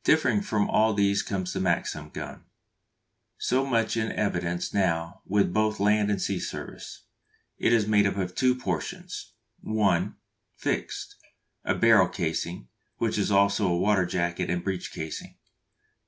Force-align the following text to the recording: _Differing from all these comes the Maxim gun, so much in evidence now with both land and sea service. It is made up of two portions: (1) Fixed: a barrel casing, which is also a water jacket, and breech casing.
_Differing 0.02 0.40
from 0.40 0.68
all 0.68 0.94
these 0.94 1.22
comes 1.22 1.52
the 1.52 1.60
Maxim 1.60 2.08
gun, 2.10 2.42
so 3.38 3.64
much 3.64 3.96
in 3.96 4.10
evidence 4.10 4.74
now 4.74 5.22
with 5.24 5.52
both 5.52 5.78
land 5.78 6.10
and 6.10 6.20
sea 6.20 6.40
service. 6.40 7.04
It 7.56 7.72
is 7.72 7.86
made 7.86 8.04
up 8.04 8.16
of 8.16 8.34
two 8.34 8.56
portions: 8.56 9.30
(1) 9.60 10.16
Fixed: 10.56 11.14
a 11.64 11.76
barrel 11.76 12.08
casing, 12.08 12.66
which 12.96 13.16
is 13.16 13.30
also 13.30 13.68
a 13.68 13.78
water 13.78 14.06
jacket, 14.06 14.50
and 14.50 14.64
breech 14.64 14.90
casing. 14.90 15.36